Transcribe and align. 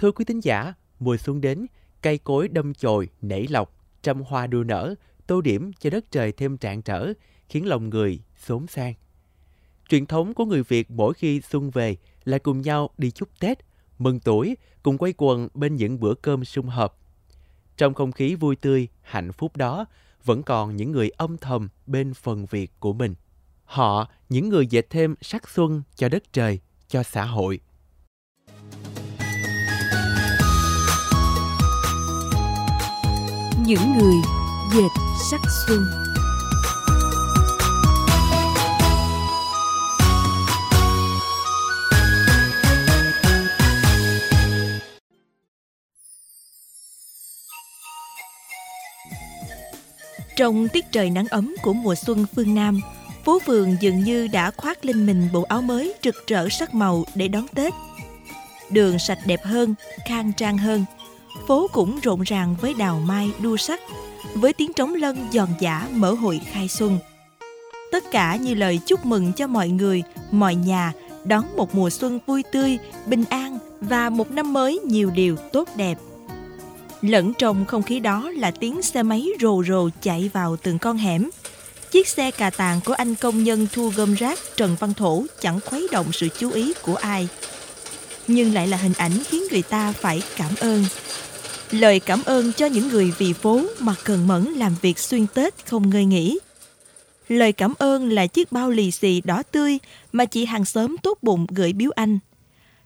Thưa 0.00 0.12
quý 0.12 0.24
tín 0.24 0.40
giả, 0.40 0.74
mùa 1.00 1.16
xuân 1.16 1.40
đến, 1.40 1.66
cây 2.02 2.18
cối 2.18 2.48
đâm 2.48 2.74
chồi, 2.74 3.08
nảy 3.22 3.46
lọc, 3.50 3.74
trăm 4.02 4.22
hoa 4.22 4.46
đua 4.46 4.64
nở, 4.64 4.94
tô 5.26 5.40
điểm 5.40 5.72
cho 5.80 5.90
đất 5.90 6.04
trời 6.10 6.32
thêm 6.32 6.56
trạng 6.56 6.82
trở, 6.82 7.12
khiến 7.48 7.68
lòng 7.68 7.90
người 7.90 8.20
xốn 8.36 8.66
sang. 8.66 8.94
Truyền 9.88 10.06
thống 10.06 10.34
của 10.34 10.44
người 10.44 10.62
Việt 10.62 10.90
mỗi 10.90 11.14
khi 11.14 11.40
xuân 11.40 11.70
về 11.70 11.96
là 12.24 12.38
cùng 12.38 12.60
nhau 12.60 12.90
đi 12.98 13.10
chúc 13.10 13.28
Tết, 13.40 13.58
mừng 13.98 14.20
tuổi, 14.20 14.56
cùng 14.82 14.98
quay 14.98 15.14
quần 15.16 15.48
bên 15.54 15.76
những 15.76 16.00
bữa 16.00 16.14
cơm 16.14 16.44
sum 16.44 16.66
họp. 16.66 16.98
Trong 17.76 17.94
không 17.94 18.12
khí 18.12 18.34
vui 18.34 18.56
tươi, 18.56 18.88
hạnh 19.02 19.32
phúc 19.32 19.56
đó, 19.56 19.84
vẫn 20.24 20.42
còn 20.42 20.76
những 20.76 20.92
người 20.92 21.10
âm 21.10 21.38
thầm 21.38 21.68
bên 21.86 22.14
phần 22.14 22.46
việc 22.46 22.72
của 22.80 22.92
mình. 22.92 23.14
Họ, 23.64 24.10
những 24.28 24.48
người 24.48 24.66
dệt 24.66 24.86
thêm 24.90 25.14
sắc 25.20 25.48
xuân 25.48 25.82
cho 25.94 26.08
đất 26.08 26.32
trời, 26.32 26.60
cho 26.88 27.02
xã 27.02 27.24
hội. 27.24 27.60
Những 33.70 33.98
người 33.98 34.14
dệt 34.74 34.88
sắc 35.30 35.40
xuân 35.66 35.86
Trong 50.36 50.68
tiết 50.68 50.84
trời 50.92 51.10
nắng 51.10 51.26
ấm 51.30 51.54
của 51.62 51.72
mùa 51.72 51.94
xuân 51.94 52.26
phương 52.34 52.54
Nam, 52.54 52.80
phố 53.24 53.38
phường 53.46 53.76
dường 53.80 54.04
như 54.04 54.26
đã 54.26 54.50
khoác 54.50 54.84
lên 54.84 55.06
mình 55.06 55.28
bộ 55.32 55.42
áo 55.42 55.62
mới 55.62 55.94
rực 56.02 56.26
rỡ 56.26 56.48
sắc 56.48 56.74
màu 56.74 57.04
để 57.14 57.28
đón 57.28 57.46
Tết. 57.54 57.72
Đường 58.70 58.98
sạch 58.98 59.18
đẹp 59.26 59.40
hơn, 59.44 59.74
khang 60.08 60.32
trang 60.32 60.58
hơn. 60.58 60.84
Phố 61.46 61.68
cũng 61.72 62.00
rộn 62.00 62.22
ràng 62.22 62.56
với 62.60 62.74
đào 62.74 63.02
mai 63.06 63.30
đua 63.40 63.56
sắc, 63.56 63.80
với 64.34 64.52
tiếng 64.52 64.72
trống 64.72 64.94
lân 64.94 65.28
giòn 65.32 65.48
giả 65.60 65.88
mở 65.92 66.12
hội 66.12 66.40
khai 66.52 66.68
xuân. 66.68 66.98
Tất 67.92 68.04
cả 68.10 68.36
như 68.36 68.54
lời 68.54 68.80
chúc 68.86 69.06
mừng 69.06 69.32
cho 69.32 69.46
mọi 69.46 69.68
người, 69.68 70.02
mọi 70.30 70.54
nhà 70.54 70.92
đón 71.24 71.56
một 71.56 71.74
mùa 71.74 71.90
xuân 71.90 72.18
vui 72.26 72.42
tươi, 72.52 72.78
bình 73.06 73.24
an 73.30 73.58
và 73.80 74.10
một 74.10 74.30
năm 74.30 74.52
mới 74.52 74.78
nhiều 74.84 75.10
điều 75.10 75.36
tốt 75.36 75.68
đẹp. 75.76 75.98
Lẫn 77.02 77.32
trong 77.34 77.64
không 77.64 77.82
khí 77.82 78.00
đó 78.00 78.30
là 78.30 78.50
tiếng 78.50 78.82
xe 78.82 79.02
máy 79.02 79.28
rồ 79.40 79.62
rồ 79.68 79.88
chạy 80.02 80.30
vào 80.32 80.56
từng 80.56 80.78
con 80.78 80.96
hẻm. 80.96 81.30
Chiếc 81.90 82.08
xe 82.08 82.30
cà 82.30 82.50
tàng 82.50 82.80
của 82.84 82.92
anh 82.92 83.14
công 83.14 83.44
nhân 83.44 83.66
thu 83.72 83.92
gom 83.96 84.14
rác 84.14 84.38
Trần 84.56 84.76
Văn 84.80 84.94
Thổ 84.94 85.22
chẳng 85.40 85.60
khuấy 85.66 85.88
động 85.92 86.12
sự 86.12 86.28
chú 86.38 86.50
ý 86.50 86.72
của 86.82 86.94
ai. 86.94 87.28
Nhưng 88.26 88.54
lại 88.54 88.66
là 88.66 88.76
hình 88.76 88.92
ảnh 88.96 89.22
khiến 89.24 89.42
người 89.50 89.62
ta 89.62 89.92
phải 89.92 90.22
cảm 90.36 90.50
ơn. 90.60 90.84
Lời 91.70 92.00
cảm 92.00 92.22
ơn 92.24 92.52
cho 92.52 92.66
những 92.66 92.88
người 92.88 93.12
vì 93.18 93.32
phố 93.32 93.60
mà 93.80 93.94
cần 94.04 94.26
mẫn 94.26 94.44
làm 94.44 94.76
việc 94.82 94.98
xuyên 94.98 95.26
Tết 95.34 95.66
không 95.66 95.90
ngơi 95.90 96.04
nghỉ. 96.04 96.38
Lời 97.28 97.52
cảm 97.52 97.74
ơn 97.78 98.08
là 98.12 98.26
chiếc 98.26 98.52
bao 98.52 98.70
lì 98.70 98.90
xì 98.90 99.20
đỏ 99.20 99.42
tươi 99.42 99.78
mà 100.12 100.24
chị 100.24 100.44
hàng 100.44 100.64
xóm 100.64 100.96
tốt 101.02 101.18
bụng 101.22 101.46
gửi 101.48 101.72
biếu 101.72 101.90
anh. 101.94 102.18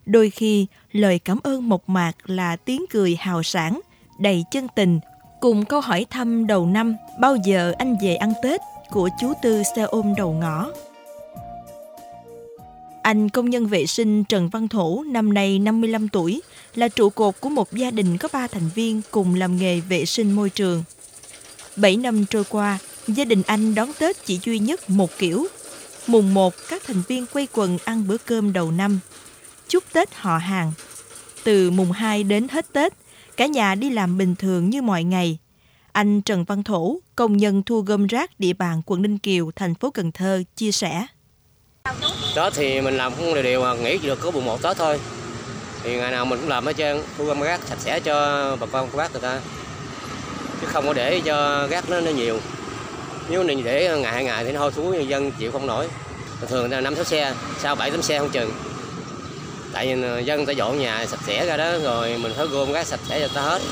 Đôi 0.06 0.30
khi, 0.30 0.66
lời 0.92 1.18
cảm 1.18 1.38
ơn 1.42 1.68
mộc 1.68 1.88
mạc 1.88 2.12
là 2.24 2.56
tiếng 2.56 2.84
cười 2.90 3.16
hào 3.20 3.42
sảng– 3.42 3.80
đầy 4.18 4.44
chân 4.50 4.66
tình 4.76 5.00
cùng 5.40 5.64
câu 5.64 5.80
hỏi 5.80 6.06
thăm 6.10 6.46
đầu 6.46 6.66
năm 6.66 6.96
bao 7.20 7.36
giờ 7.36 7.72
anh 7.78 7.96
về 8.02 8.16
ăn 8.16 8.32
Tết 8.42 8.60
của 8.90 9.08
chú 9.20 9.32
Tư 9.42 9.62
xe 9.76 9.82
ôm 9.82 10.14
đầu 10.16 10.32
ngõ. 10.32 10.70
Anh 13.04 13.28
công 13.28 13.50
nhân 13.50 13.66
vệ 13.66 13.86
sinh 13.86 14.24
Trần 14.24 14.48
Văn 14.48 14.68
Thổ 14.68 15.04
năm 15.06 15.34
nay 15.34 15.58
55 15.58 16.08
tuổi 16.08 16.42
là 16.74 16.88
trụ 16.88 17.10
cột 17.10 17.40
của 17.40 17.48
một 17.48 17.72
gia 17.72 17.90
đình 17.90 18.18
có 18.18 18.28
3 18.32 18.46
thành 18.46 18.68
viên 18.74 19.00
cùng 19.10 19.34
làm 19.34 19.56
nghề 19.56 19.80
vệ 19.80 20.04
sinh 20.04 20.32
môi 20.32 20.50
trường. 20.50 20.84
7 21.76 21.96
năm 21.96 22.24
trôi 22.30 22.44
qua, 22.44 22.78
gia 23.06 23.24
đình 23.24 23.42
anh 23.46 23.74
đón 23.74 23.92
Tết 23.98 24.24
chỉ 24.24 24.40
duy 24.44 24.58
nhất 24.58 24.90
một 24.90 25.10
kiểu. 25.18 25.46
Mùng 26.06 26.34
1, 26.34 26.54
các 26.68 26.82
thành 26.86 27.02
viên 27.08 27.26
quay 27.32 27.48
quần 27.52 27.78
ăn 27.84 28.08
bữa 28.08 28.16
cơm 28.16 28.52
đầu 28.52 28.70
năm. 28.70 28.98
Chúc 29.68 29.84
Tết 29.92 30.14
họ 30.14 30.38
hàng. 30.38 30.72
Từ 31.44 31.70
mùng 31.70 31.92
2 31.92 32.24
đến 32.24 32.48
hết 32.48 32.72
Tết, 32.72 32.92
Cả 33.36 33.46
nhà 33.46 33.74
đi 33.74 33.90
làm 33.90 34.18
bình 34.18 34.34
thường 34.34 34.70
như 34.70 34.82
mọi 34.82 35.04
ngày. 35.04 35.38
Anh 35.92 36.22
Trần 36.22 36.44
Văn 36.44 36.62
Thổ, 36.62 36.98
công 37.16 37.36
nhân 37.36 37.62
thu 37.62 37.80
gom 37.80 38.06
rác 38.06 38.40
địa 38.40 38.52
bàn 38.52 38.82
quận 38.86 39.02
Ninh 39.02 39.18
Kiều, 39.18 39.50
thành 39.56 39.74
phố 39.74 39.90
Cần 39.90 40.12
Thơ, 40.12 40.42
chia 40.56 40.72
sẻ. 40.72 41.06
Tết 42.34 42.52
thì 42.54 42.80
mình 42.80 42.96
làm 42.96 43.12
cũng 43.14 43.34
đều 43.34 43.42
đều 43.42 43.62
mà 43.62 43.74
nghỉ 43.74 43.98
chỉ 43.98 44.06
được 44.06 44.20
có 44.20 44.30
buổi 44.30 44.42
một 44.42 44.62
Tết 44.62 44.76
thôi. 44.76 45.00
Thì 45.82 45.96
ngày 45.96 46.10
nào 46.10 46.24
mình 46.24 46.40
cũng 46.40 46.48
làm 46.48 46.66
hết 46.66 46.76
trơn, 46.76 47.02
thu 47.18 47.24
gom 47.24 47.40
rác 47.40 47.60
sạch 47.66 47.78
sẽ 47.80 48.00
cho 48.00 48.56
bà 48.60 48.66
con 48.66 48.88
cô 48.92 48.98
bác 48.98 49.12
người 49.12 49.20
ta. 49.20 49.40
Chứ 50.60 50.66
không 50.66 50.86
có 50.86 50.92
để 50.92 51.20
cho 51.24 51.66
rác 51.70 51.90
nó, 51.90 52.00
nó 52.00 52.10
nhiều. 52.10 52.40
Nếu 53.28 53.44
mình 53.44 53.64
để 53.64 53.98
ngày 54.02 54.12
hai 54.12 54.24
ngày 54.24 54.44
thì 54.44 54.52
nó 54.52 54.60
hôi 54.60 54.72
xuống 54.72 55.08
dân 55.08 55.32
chịu 55.32 55.52
không 55.52 55.66
nổi. 55.66 55.88
Thường 56.48 56.70
là 56.70 56.80
năm 56.80 56.94
sáu 56.94 57.04
xe, 57.04 57.34
sau 57.58 57.74
bảy 57.74 57.90
tám 57.90 58.02
xe 58.02 58.18
không 58.18 58.30
chừng 58.30 58.52
tại 59.74 59.96
vì 59.96 60.02
ờ, 60.02 60.18
dân 60.18 60.46
ta 60.46 60.52
dọn 60.52 60.78
nhà 60.78 61.06
sạch 61.06 61.20
sẽ 61.26 61.46
ra 61.46 61.56
đó 61.56 61.78
rồi 61.78 62.18
mình 62.18 62.32
phải 62.36 62.46
gom 62.46 62.72
rác 62.72 62.86
sạch 62.86 63.00
sẽ 63.08 63.20
cho 63.20 63.34
ta 63.34 63.42
hết 63.42 63.62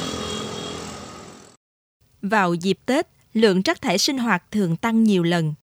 vào 2.23 2.55
dịp 2.55 2.79
Tết, 2.87 3.07
lượng 3.35 3.63
rác 3.63 3.83
thải 3.83 3.99
sinh 3.99 4.19
hoạt 4.19 4.43
thường 4.51 4.77
tăng 4.77 5.05
nhiều 5.05 5.23
lần. 5.23 5.55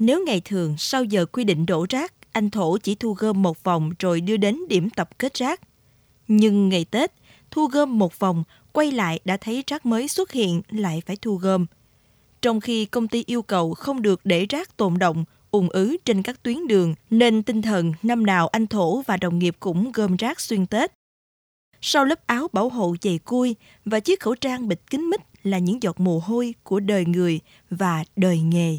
Nếu 0.00 0.24
ngày 0.26 0.40
thường 0.44 0.74
sau 0.78 1.04
giờ 1.04 1.26
quy 1.26 1.44
định 1.44 1.66
đổ 1.66 1.86
rác, 1.90 2.12
anh 2.32 2.50
Thổ 2.50 2.78
chỉ 2.78 2.94
thu 2.94 3.12
gom 3.12 3.42
một 3.42 3.62
vòng 3.64 3.92
rồi 3.98 4.20
đưa 4.20 4.36
đến 4.36 4.58
điểm 4.68 4.90
tập 4.90 5.18
kết 5.18 5.34
rác. 5.34 5.60
Nhưng 6.28 6.68
ngày 6.68 6.84
Tết, 6.84 7.12
thu 7.50 7.66
gom 7.66 7.98
một 7.98 8.18
vòng, 8.18 8.44
quay 8.72 8.92
lại 8.92 9.20
đã 9.24 9.36
thấy 9.36 9.64
rác 9.66 9.86
mới 9.86 10.08
xuất 10.08 10.32
hiện 10.32 10.62
lại 10.70 11.02
phải 11.06 11.16
thu 11.16 11.36
gom. 11.36 11.66
Trong 12.42 12.60
khi 12.60 12.84
công 12.84 13.08
ty 13.08 13.24
yêu 13.26 13.42
cầu 13.42 13.74
không 13.74 14.02
được 14.02 14.20
để 14.24 14.46
rác 14.46 14.76
tồn 14.76 14.98
động 14.98 15.24
ùn 15.50 15.68
ứ 15.68 15.96
trên 16.04 16.22
các 16.22 16.42
tuyến 16.42 16.66
đường 16.66 16.94
nên 17.10 17.42
tinh 17.42 17.62
thần 17.62 17.92
năm 18.02 18.26
nào 18.26 18.48
anh 18.48 18.66
Thổ 18.66 19.02
và 19.02 19.16
đồng 19.16 19.38
nghiệp 19.38 19.56
cũng 19.60 19.92
gom 19.92 20.16
rác 20.16 20.40
xuyên 20.40 20.66
Tết. 20.66 20.92
Sau 21.80 22.04
lớp 22.04 22.26
áo 22.26 22.48
bảo 22.52 22.68
hộ 22.68 22.96
dày 23.02 23.18
cui 23.18 23.56
và 23.84 24.00
chiếc 24.00 24.20
khẩu 24.20 24.34
trang 24.34 24.68
bịt 24.68 24.80
kín 24.90 25.00
mít 25.10 25.20
là 25.42 25.58
những 25.58 25.82
giọt 25.82 26.00
mồ 26.00 26.18
hôi 26.18 26.54
của 26.62 26.80
đời 26.80 27.04
người 27.04 27.40
và 27.70 28.04
đời 28.16 28.40
nghề. 28.40 28.78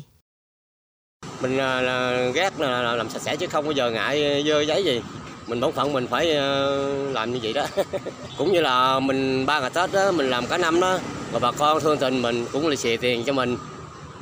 Mình 1.41 1.57
là, 1.57 1.81
là 1.81 2.27
ghét 2.33 2.59
là, 2.59 2.81
là 2.81 2.95
làm 2.95 3.09
sạch 3.09 3.21
sẽ 3.21 3.35
chứ 3.35 3.47
không 3.47 3.65
bao 3.65 3.71
giờ 3.71 3.91
ngại 3.91 4.43
dơ 4.47 4.61
giấy 4.61 4.83
gì. 4.83 5.01
Mình 5.47 5.59
bổn 5.59 5.71
phận 5.71 5.93
mình 5.93 6.07
phải 6.07 6.35
ờ, 6.35 7.11
làm 7.11 7.33
như 7.33 7.39
vậy 7.43 7.53
đó. 7.53 7.65
cũng 8.37 8.51
như 8.53 8.61
là 8.61 8.99
mình 8.99 9.45
ba 9.45 9.59
ngày 9.59 9.69
Tết 9.69 9.91
đó, 9.91 10.11
mình 10.11 10.29
làm 10.29 10.47
cả 10.47 10.57
năm 10.57 10.79
đó. 10.79 10.99
Và 11.31 11.39
bà 11.39 11.51
con 11.51 11.81
thương 11.81 11.97
tình 11.97 12.21
mình 12.21 12.45
cũng 12.51 12.67
là 12.67 12.75
xì 12.75 12.97
tiền 12.97 13.23
cho 13.23 13.33
mình 13.33 13.57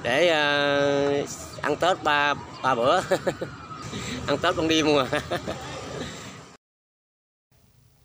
để 0.03 0.25
uh, 0.25 1.29
ăn 1.61 1.75
Tết 1.75 2.03
ba 2.03 2.33
ba 2.63 2.75
bữa 2.75 2.95
ăn 4.27 4.37
Tết 4.41 4.55
ban 4.55 4.67
đêm 4.67 4.95
mà 4.95 5.05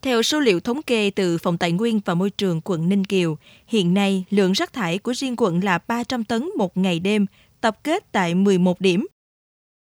Theo 0.03 0.23
số 0.23 0.41
liệu 0.41 0.61
thống 0.61 0.83
kê 0.83 1.11
từ 1.11 1.39
Phòng 1.39 1.59
Tài 1.59 1.73
nguyên 1.73 2.01
và 2.05 2.15
Môi 2.15 2.31
trường 2.31 2.61
quận 2.61 2.89
Ninh 2.89 3.05
Kiều, 3.05 3.37
hiện 3.67 3.95
nay 3.95 4.25
lượng 4.31 4.53
rác 4.53 4.73
thải 4.73 4.99
của 4.99 5.15
riêng 5.15 5.35
quận 5.37 5.65
là 5.65 5.79
300 5.87 6.25
tấn 6.25 6.49
một 6.59 6.77
ngày 6.77 7.01
đêm, 7.01 7.27
tập 7.65 7.85
kết 7.85 8.13
tại 8.13 8.35
11 8.35 8.81
điểm. 8.81 9.07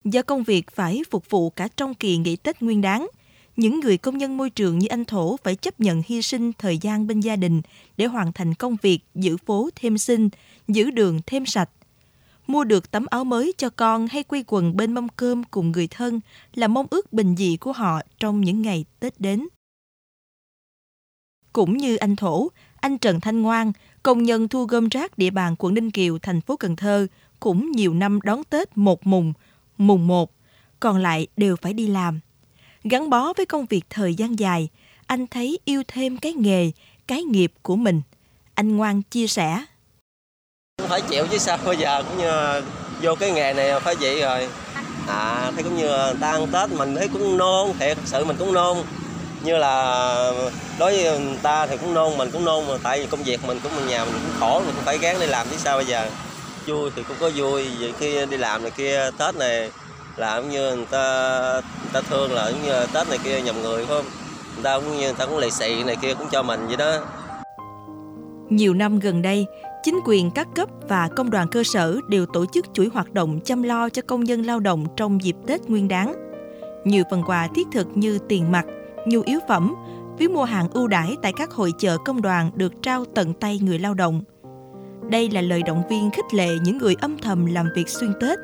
Do 0.04 0.22
công 0.22 0.44
việc 0.44 0.72
phải 0.72 1.02
phục 1.10 1.30
vụ 1.30 1.50
cả 1.50 1.68
trong 1.76 1.94
kỳ 1.94 2.18
nghỉ 2.18 2.36
Tết 2.36 2.62
Nguyên 2.62 2.82
đáng, 2.82 3.08
những 3.56 3.80
người 3.80 3.98
công 3.98 4.18
nhân 4.18 4.38
môi 4.38 4.50
trường 4.50 4.80
như 4.80 4.88
anh 4.88 5.06
Thổ 5.06 5.38
phải 5.44 5.56
chấp 5.56 5.80
nhận 5.80 6.02
hy 6.06 6.22
sinh 6.22 6.52
thời 6.54 6.78
gian 6.78 7.08
bên 7.08 7.20
gia 7.20 7.36
đình 7.36 7.62
để 7.98 8.06
hoàn 8.06 8.34
thành 8.34 8.54
công 8.54 8.78
việc 8.82 9.00
giữ 9.16 9.38
phố 9.38 9.70
thêm 9.76 9.98
xinh, 9.98 10.30
giữ 10.68 10.92
đường 10.92 11.20
thêm 11.26 11.46
sạch 11.46 11.70
mua 12.48 12.64
được 12.64 12.92
tấm 12.92 13.06
áo 13.10 13.24
mới 13.24 13.54
cho 13.58 13.70
con 13.70 14.08
hay 14.08 14.24
quây 14.24 14.44
quần 14.48 14.78
bên 14.78 14.94
mâm 14.94 15.10
cơm 15.10 15.44
cùng 15.44 15.72
người 15.72 15.88
thân 15.88 16.20
là 16.54 16.68
mong 16.68 16.88
ước 16.90 17.14
bình 17.14 17.36
dị 17.38 17.58
của 17.58 17.72
họ 17.72 18.02
trong 18.20 18.42
những 18.42 18.62
ngày 18.62 18.86
Tết 19.00 19.20
đến. 19.20 19.48
Cũng 21.54 21.78
như 21.78 21.96
anh 21.96 22.16
Thổ, 22.16 22.48
anh 22.76 22.98
Trần 22.98 23.20
Thanh 23.20 23.42
Ngoan, 23.42 23.72
công 24.04 24.24
nhân 24.24 24.48
thu 24.48 24.66
gom 24.66 24.90
rác 24.90 25.18
địa 25.18 25.30
bàn 25.30 25.56
quận 25.60 25.74
Ninh 25.74 25.92
Kiều, 25.92 26.20
thành 26.20 26.42
phố 26.42 26.56
Cần 26.58 26.76
Thơ, 26.76 27.08
cũng 27.42 27.72
nhiều 27.72 27.94
năm 27.94 28.20
đón 28.22 28.44
Tết 28.44 28.78
một 28.78 29.08
mùng, 29.08 29.34
mùng 29.78 30.08
một, 30.08 30.32
còn 30.80 30.98
lại 30.98 31.28
đều 31.38 31.56
phải 31.62 31.74
đi 31.74 31.88
làm. 31.88 32.20
Gắn 32.84 33.10
bó 33.10 33.34
với 33.38 33.46
công 33.46 33.66
việc 33.66 33.86
thời 33.90 34.16
gian 34.16 34.40
dài, 34.40 34.70
anh 35.08 35.28
thấy 35.28 35.60
yêu 35.66 35.84
thêm 35.88 36.18
cái 36.18 36.34
nghề, 36.34 36.72
cái 37.08 37.24
nghiệp 37.24 37.54
của 37.62 37.76
mình. 37.76 38.02
Anh 38.54 38.78
Ngoan 38.78 39.02
chia 39.02 39.28
sẻ 39.28 39.66
phải 40.90 41.02
chịu 41.02 41.28
chứ 41.32 41.38
sao 41.38 41.58
bây 41.66 41.78
giờ 41.78 42.04
cũng 42.04 42.18
như 42.18 42.32
vô 43.02 43.16
cái 43.16 43.32
nghề 43.32 43.54
này 43.54 43.80
phải 43.80 43.96
vậy 43.96 44.22
rồi 44.22 44.48
à 45.08 45.52
thấy 45.56 45.64
cũng 45.64 45.78
như 45.78 45.88
ta 46.22 46.32
ăn 46.32 46.48
tết 46.48 46.72
mình 46.72 46.96
thấy 46.96 47.08
cũng 47.08 47.38
nôn 47.38 47.72
thiệt 47.80 47.98
sự 48.06 48.26
mình 48.26 48.36
cũng 48.40 48.54
nôn 48.54 48.78
như 49.44 49.58
là 49.58 50.16
đối 50.80 50.92
với 50.92 51.20
người 51.20 51.38
ta 51.42 51.68
thì 51.68 51.78
cũng 51.78 51.94
nôn 51.94 52.18
mình 52.18 52.32
cũng 52.32 52.46
nôn 52.46 52.68
mà 52.68 52.74
tại 52.84 53.00
vì 53.00 53.06
công 53.06 53.24
việc 53.24 53.46
mình 53.48 53.60
cũng 53.64 53.88
nhà 53.88 54.06
mình 54.06 54.14
cũng 54.14 54.40
khổ 54.40 54.60
mình 54.66 54.76
cũng 54.76 54.86
phải 54.86 54.98
gắng 54.98 55.20
đi 55.20 55.28
làm 55.28 55.48
chứ 55.50 55.56
sao 55.58 55.78
bây 55.78 55.86
giờ 55.86 56.10
vui 56.68 56.90
thì 56.96 57.04
cũng 57.08 57.18
có 57.20 57.32
vui 57.36 57.68
vậy 57.80 57.94
khi 58.00 58.26
đi 58.26 58.38
làm 58.38 58.62
này 58.62 58.72
kia 58.72 59.10
tết 59.18 59.36
này 59.36 59.72
làm 60.18 60.50
như 60.50 60.76
người 60.76 60.86
ta 60.86 61.62
người 61.84 61.92
ta 61.94 62.02
thương 62.10 62.32
là 62.32 62.52
như 62.66 62.86
tết 62.94 63.10
này 63.10 63.18
kia 63.24 63.42
nhầm 63.42 63.62
người 63.62 63.86
không 63.86 64.06
người 64.56 64.64
ta 64.64 64.80
cũng 64.80 64.98
như 64.98 65.04
người 65.04 65.14
ta 65.14 65.26
cũng 65.26 65.38
lì 65.38 65.52
xì 65.52 65.84
này 65.84 65.96
kia 66.02 66.14
cũng 66.14 66.28
cho 66.32 66.44
mình 66.44 66.68
vậy 66.68 66.78
đó 66.78 67.06
Nhiều 68.50 68.74
năm 68.74 69.00
gần 69.00 69.22
đây, 69.22 69.46
chính 69.84 70.00
quyền 70.06 70.32
các 70.32 70.48
cấp 70.56 70.70
và 70.90 71.10
công 71.16 71.30
đoàn 71.30 71.48
cơ 71.48 71.64
sở 71.64 72.00
đều 72.08 72.26
tổ 72.26 72.46
chức 72.54 72.66
chuỗi 72.74 72.90
hoạt 72.94 73.14
động 73.14 73.40
chăm 73.46 73.64
lo 73.64 73.90
cho 73.90 74.02
công 74.02 74.24
nhân 74.24 74.42
lao 74.42 74.60
động 74.60 74.86
trong 74.98 75.24
dịp 75.24 75.36
Tết 75.48 75.62
Nguyên 75.62 75.88
đán. 75.88 76.14
Nhiều 76.86 77.04
phần 77.12 77.24
quà 77.28 77.48
thiết 77.56 77.68
thực 77.72 77.88
như 77.96 78.20
tiền 78.30 78.52
mặt, 78.52 78.66
nhu 79.06 79.22
yếu 79.22 79.40
phẩm, 79.50 79.76
phiếu 80.20 80.30
mua 80.30 80.44
hàng 80.44 80.70
ưu 80.70 80.88
đãi 80.88 81.18
tại 81.22 81.34
các 81.38 81.52
hội 81.52 81.74
chợ 81.78 81.98
công 82.06 82.22
đoàn 82.22 82.52
được 82.56 82.74
trao 82.82 83.06
tận 83.16 83.34
tay 83.34 83.60
người 83.64 83.80
lao 83.80 83.94
động. 83.94 84.24
Đây 85.12 85.30
là 85.30 85.42
lời 85.42 85.64
động 85.64 85.84
viên 85.90 86.12
khích 86.12 86.34
lệ 86.34 86.50
những 86.64 86.78
người 86.78 86.96
âm 87.02 87.18
thầm 87.18 87.46
làm 87.46 87.70
việc 87.76 87.90
xuyên 87.90 88.14
Tết, 88.22 88.40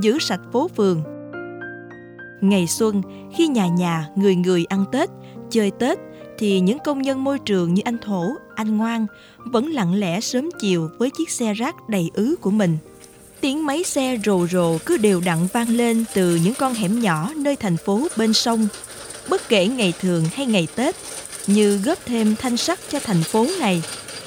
giữ 0.00 0.18
sạch 0.18 0.40
phố 0.52 0.68
phường. 0.76 1.02
Ngày 2.40 2.66
xuân, 2.66 3.02
khi 3.36 3.48
nhà 3.48 3.66
nhà, 3.66 4.08
người 4.16 4.34
người 4.34 4.64
ăn 4.68 4.84
Tết, 4.92 5.08
chơi 5.50 5.70
Tết, 5.70 5.98
thì 6.38 6.60
những 6.60 6.78
công 6.84 7.02
nhân 7.02 7.24
môi 7.24 7.38
trường 7.38 7.74
như 7.74 7.82
anh 7.84 7.98
Thổ, 7.98 8.36
anh 8.54 8.76
Ngoan 8.76 9.06
vẫn 9.44 9.66
lặng 9.66 9.94
lẽ 9.94 10.20
sớm 10.20 10.50
chiều 10.60 10.88
với 10.98 11.10
chiếc 11.18 11.30
xe 11.30 11.54
rác 11.54 11.74
đầy 11.88 12.10
ứ 12.14 12.34
của 12.40 12.50
mình. 12.50 12.78
Tiếng 13.40 13.66
máy 13.66 13.82
xe 13.84 14.18
rồ 14.24 14.46
rồ 14.46 14.78
cứ 14.86 14.96
đều 14.96 15.20
đặn 15.24 15.38
vang 15.52 15.68
lên 15.68 16.04
từ 16.14 16.40
những 16.44 16.54
con 16.54 16.74
hẻm 16.74 17.00
nhỏ 17.00 17.32
nơi 17.36 17.56
thành 17.56 17.76
phố 17.76 18.06
bên 18.16 18.32
sông. 18.32 18.68
Bất 19.28 19.48
kể 19.48 19.66
ngày 19.66 19.92
thường 20.00 20.24
hay 20.32 20.46
ngày 20.46 20.68
Tết, 20.74 20.96
như 21.46 21.80
góp 21.84 21.98
thêm 22.06 22.34
thanh 22.40 22.56
sắc 22.56 22.78
cho 22.90 22.98
thành 23.00 23.22
phố 23.22 23.46
này, 23.60 23.82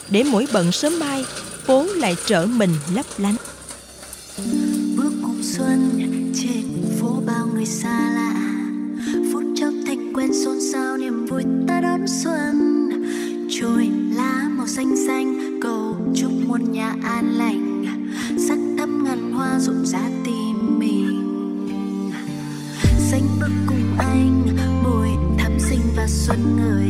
để 0.09 0.23
mỗi 0.23 0.45
bận 0.53 0.71
sớm 0.71 0.99
mai, 0.99 1.25
phố 1.65 1.83
lại 1.83 2.15
trở 2.25 2.45
mình 2.45 2.69
lấp 2.93 3.05
lánh. 3.17 3.35
bước 4.97 5.13
cùng 5.21 5.43
xuân, 5.43 5.89
trên 6.35 6.63
phố 6.99 7.21
bao 7.25 7.47
người 7.53 7.65
xa 7.65 8.11
lạ. 8.15 8.33
Phút 9.33 9.43
chốc 9.55 9.73
thành 9.87 10.13
quen 10.13 10.33
xôn 10.45 10.61
xao 10.73 10.97
niềm 10.97 11.25
vui 11.25 11.43
ta 11.67 11.81
đón 11.81 12.07
xuân. 12.07 12.89
Trôi 13.49 13.89
lá 14.13 14.49
màu 14.51 14.67
xanh 14.67 14.95
xanh, 15.07 15.59
cầu 15.61 15.95
chúc 16.15 16.31
muôn 16.47 16.71
nhà 16.71 16.95
an 17.03 17.37
lành. 17.37 17.85
Sắc 18.47 18.57
thắm 18.77 19.03
ngàn 19.03 19.31
hoa 19.33 19.59
rộn 19.59 19.85
rã 19.85 20.01
tim 20.25 20.79
mình. 20.79 21.31
Xanh 23.11 23.27
bước 23.39 23.51
cùng 23.67 23.97
anh 23.97 24.47
bồi 24.83 25.07
thắm 25.37 25.51
sinh 25.59 25.81
và 25.95 26.07
xuân 26.07 26.57
người 26.57 26.89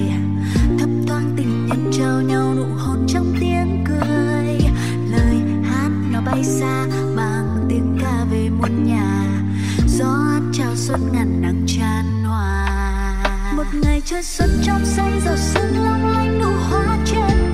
bay 6.42 6.50
xa 6.50 6.88
bằng 7.16 7.66
tiếng 7.70 7.98
ca 8.02 8.26
về 8.32 8.50
muôn 8.50 8.88
nhà. 8.88 9.26
Gió 9.88 10.16
chào 10.54 10.76
xuân 10.76 11.10
ngàn 11.14 11.42
nắng 11.42 11.64
tràn 11.68 12.24
hòa. 12.24 12.68
Một 13.56 13.64
ngày 13.84 14.02
chơi 14.06 14.24
xuân 14.24 14.50
trong 14.64 14.86
xanh 14.86 15.22
giọt 15.26 15.38
sương 15.38 15.84
long 15.84 16.08
lanh 16.08 16.40
nụ 16.42 16.50
hoa 16.70 16.98
trên 17.06 17.50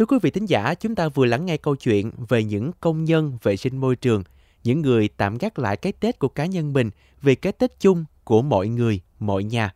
Thưa 0.00 0.06
quý 0.06 0.18
vị 0.22 0.30
thính 0.30 0.46
giả, 0.46 0.74
chúng 0.74 0.94
ta 0.94 1.08
vừa 1.08 1.26
lắng 1.26 1.46
nghe 1.46 1.56
câu 1.56 1.76
chuyện 1.76 2.10
về 2.28 2.44
những 2.44 2.70
công 2.80 3.04
nhân 3.04 3.38
vệ 3.42 3.56
sinh 3.56 3.76
môi 3.76 3.96
trường, 3.96 4.22
những 4.64 4.80
người 4.80 5.08
tạm 5.16 5.38
gác 5.38 5.58
lại 5.58 5.76
cái 5.76 5.92
Tết 5.92 6.18
của 6.18 6.28
cá 6.28 6.46
nhân 6.46 6.72
mình 6.72 6.90
vì 7.22 7.34
cái 7.34 7.52
Tết 7.52 7.80
chung 7.80 8.04
của 8.24 8.42
mọi 8.42 8.68
người, 8.68 9.00
mọi 9.18 9.44
nhà. 9.44 9.74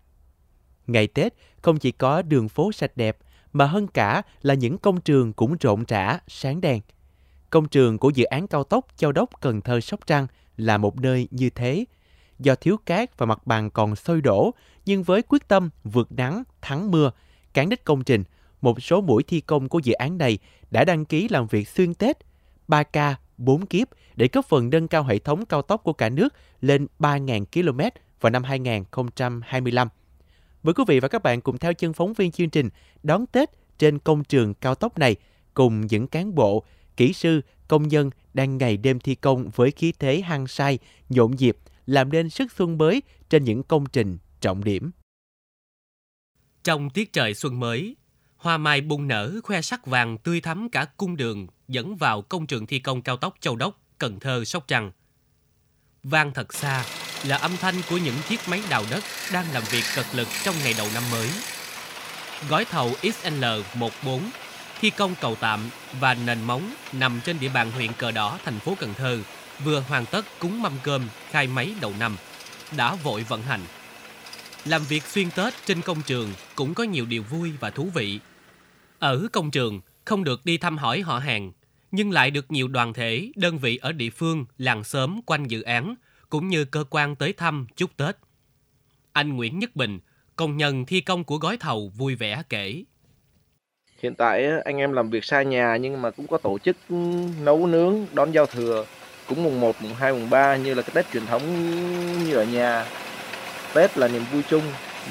Ngày 0.86 1.06
Tết 1.06 1.34
không 1.62 1.78
chỉ 1.78 1.92
có 1.92 2.22
đường 2.22 2.48
phố 2.48 2.72
sạch 2.72 2.96
đẹp, 2.96 3.18
mà 3.52 3.66
hơn 3.66 3.86
cả 3.86 4.22
là 4.42 4.54
những 4.54 4.78
công 4.78 5.00
trường 5.00 5.32
cũng 5.32 5.56
rộn 5.60 5.84
rã, 5.88 6.18
sáng 6.28 6.60
đèn. 6.60 6.80
Công 7.50 7.68
trường 7.68 7.98
của 7.98 8.10
dự 8.10 8.24
án 8.24 8.48
cao 8.48 8.64
tốc 8.64 8.86
Châu 8.96 9.12
Đốc 9.12 9.30
Cần 9.40 9.60
Thơ 9.60 9.80
Sóc 9.80 10.00
Trăng 10.06 10.26
là 10.56 10.78
một 10.78 11.00
nơi 11.00 11.28
như 11.30 11.50
thế. 11.50 11.84
Do 12.38 12.54
thiếu 12.54 12.76
cát 12.86 13.18
và 13.18 13.26
mặt 13.26 13.46
bằng 13.46 13.70
còn 13.70 13.96
sôi 13.96 14.20
đổ, 14.20 14.54
nhưng 14.86 15.02
với 15.02 15.22
quyết 15.22 15.48
tâm 15.48 15.70
vượt 15.84 16.12
nắng, 16.12 16.42
thắng 16.62 16.90
mưa, 16.90 17.10
cán 17.54 17.68
đích 17.68 17.84
công 17.84 18.04
trình, 18.04 18.24
một 18.64 18.82
số 18.82 19.00
mũi 19.00 19.22
thi 19.22 19.40
công 19.40 19.68
của 19.68 19.78
dự 19.78 19.92
án 19.92 20.18
này 20.18 20.38
đã 20.70 20.84
đăng 20.84 21.04
ký 21.04 21.28
làm 21.28 21.46
việc 21.46 21.68
xuyên 21.68 21.94
Tết 21.94 22.18
3K, 22.68 23.14
4 23.38 23.66
kiếp 23.66 23.88
để 24.16 24.28
góp 24.32 24.46
phần 24.48 24.70
nâng 24.70 24.88
cao 24.88 25.04
hệ 25.04 25.18
thống 25.18 25.46
cao 25.46 25.62
tốc 25.62 25.82
của 25.84 25.92
cả 25.92 26.08
nước 26.08 26.34
lên 26.60 26.86
3.000 26.98 27.44
km 27.52 27.80
vào 28.20 28.30
năm 28.30 28.42
2025. 28.44 29.88
Mời 30.62 30.74
quý 30.74 30.84
vị 30.88 31.00
và 31.00 31.08
các 31.08 31.22
bạn 31.22 31.40
cùng 31.40 31.58
theo 31.58 31.74
chân 31.74 31.92
phóng 31.92 32.12
viên 32.12 32.30
chương 32.30 32.50
trình 32.50 32.68
đón 33.02 33.26
Tết 33.26 33.50
trên 33.78 33.98
công 33.98 34.24
trường 34.24 34.54
cao 34.54 34.74
tốc 34.74 34.98
này 34.98 35.16
cùng 35.54 35.86
những 35.86 36.06
cán 36.06 36.34
bộ, 36.34 36.64
kỹ 36.96 37.12
sư, 37.12 37.40
công 37.68 37.88
nhân 37.88 38.10
đang 38.34 38.58
ngày 38.58 38.76
đêm 38.76 39.00
thi 39.00 39.14
công 39.14 39.50
với 39.54 39.70
khí 39.70 39.92
thế 39.98 40.20
hăng 40.20 40.46
say, 40.46 40.78
nhộn 41.08 41.30
nhịp, 41.30 41.56
làm 41.86 42.12
nên 42.12 42.30
sức 42.30 42.52
xuân 42.52 42.78
mới 42.78 43.02
trên 43.30 43.44
những 43.44 43.62
công 43.62 43.86
trình 43.86 44.18
trọng 44.40 44.64
điểm. 44.64 44.90
Trong 46.64 46.90
tiết 46.90 47.12
trời 47.12 47.34
xuân 47.34 47.60
mới, 47.60 47.96
hoa 48.36 48.58
mai 48.58 48.80
bung 48.80 49.08
nở 49.08 49.40
khoe 49.42 49.62
sắc 49.62 49.86
vàng 49.86 50.18
tươi 50.18 50.40
thắm 50.40 50.68
cả 50.68 50.86
cung 50.96 51.16
đường 51.16 51.46
dẫn 51.68 51.96
vào 51.96 52.22
công 52.22 52.46
trường 52.46 52.66
thi 52.66 52.78
công 52.78 53.02
cao 53.02 53.16
tốc 53.16 53.34
Châu 53.40 53.56
Đốc, 53.56 53.80
Cần 53.98 54.20
Thơ, 54.20 54.44
Sóc 54.44 54.64
Trăng. 54.68 54.92
Vang 56.02 56.34
thật 56.34 56.54
xa 56.54 56.84
là 57.24 57.36
âm 57.36 57.56
thanh 57.56 57.74
của 57.90 57.96
những 57.96 58.16
chiếc 58.28 58.40
máy 58.48 58.62
đào 58.70 58.84
đất 58.90 59.04
đang 59.32 59.52
làm 59.52 59.62
việc 59.70 59.82
cật 59.96 60.06
lực 60.14 60.28
trong 60.44 60.54
ngày 60.64 60.74
đầu 60.78 60.86
năm 60.94 61.02
mới. 61.12 61.28
Gói 62.48 62.64
thầu 62.64 62.90
XL14 63.02 64.20
thi 64.80 64.90
công 64.90 65.14
cầu 65.20 65.36
tạm 65.40 65.60
và 66.00 66.14
nền 66.14 66.42
móng 66.42 66.74
nằm 66.92 67.20
trên 67.24 67.40
địa 67.40 67.48
bàn 67.48 67.70
huyện 67.70 67.92
Cờ 67.92 68.10
Đỏ, 68.10 68.38
thành 68.44 68.58
phố 68.58 68.76
Cần 68.80 68.94
Thơ 68.94 69.18
vừa 69.64 69.80
hoàn 69.80 70.06
tất 70.06 70.24
cúng 70.38 70.62
mâm 70.62 70.72
cơm 70.82 71.08
khai 71.30 71.46
máy 71.46 71.74
đầu 71.80 71.92
năm, 71.98 72.16
đã 72.76 72.94
vội 72.94 73.22
vận 73.22 73.42
hành. 73.42 73.60
Làm 74.64 74.82
việc 74.88 75.02
xuyên 75.02 75.30
Tết 75.36 75.54
trên 75.66 75.82
công 75.82 76.02
trường 76.06 76.28
cũng 76.54 76.74
có 76.74 76.84
nhiều 76.84 77.06
điều 77.06 77.22
vui 77.22 77.52
và 77.60 77.70
thú 77.70 77.88
vị. 77.94 78.20
Ở 78.98 79.26
công 79.32 79.50
trường, 79.50 79.80
không 80.04 80.24
được 80.24 80.40
đi 80.44 80.58
thăm 80.58 80.78
hỏi 80.78 81.00
họ 81.00 81.18
hàng, 81.18 81.52
nhưng 81.90 82.10
lại 82.10 82.30
được 82.30 82.50
nhiều 82.50 82.68
đoàn 82.68 82.92
thể, 82.92 83.30
đơn 83.36 83.58
vị 83.58 83.76
ở 83.76 83.92
địa 83.92 84.10
phương, 84.10 84.44
làng 84.58 84.84
xóm 84.84 85.20
quanh 85.26 85.44
dự 85.44 85.62
án, 85.62 85.94
cũng 86.30 86.48
như 86.48 86.64
cơ 86.64 86.84
quan 86.90 87.16
tới 87.16 87.32
thăm 87.32 87.66
chúc 87.76 87.96
Tết. 87.96 88.16
Anh 89.12 89.36
Nguyễn 89.36 89.58
Nhất 89.58 89.76
Bình, 89.76 89.98
công 90.36 90.56
nhân 90.56 90.86
thi 90.86 91.00
công 91.00 91.24
của 91.24 91.36
gói 91.36 91.56
thầu 91.56 91.92
vui 91.96 92.14
vẻ 92.14 92.42
kể. 92.48 92.84
Hiện 94.02 94.14
tại 94.14 94.48
anh 94.64 94.76
em 94.76 94.92
làm 94.92 95.10
việc 95.10 95.24
xa 95.24 95.42
nhà 95.42 95.76
nhưng 95.76 96.02
mà 96.02 96.10
cũng 96.10 96.26
có 96.26 96.38
tổ 96.38 96.58
chức 96.58 96.76
nấu 97.40 97.66
nướng 97.66 98.06
đón 98.12 98.32
giao 98.32 98.46
thừa 98.46 98.86
cũng 99.28 99.42
mùng 99.42 99.60
1, 99.60 99.82
mùng 99.82 99.94
2, 99.94 100.12
mùng 100.12 100.30
3 100.30 100.56
như 100.56 100.74
là 100.74 100.82
cái 100.82 100.90
Tết 100.94 101.12
truyền 101.12 101.26
thống 101.26 101.42
như 102.24 102.34
ở 102.34 102.44
nhà. 102.44 102.86
Tết 103.74 103.98
là 103.98 104.08
niềm 104.08 104.22
vui 104.32 104.42
chung 104.50 104.62